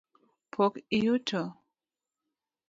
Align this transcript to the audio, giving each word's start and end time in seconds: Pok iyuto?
Pok 0.53 0.73
iyuto? 0.97 1.41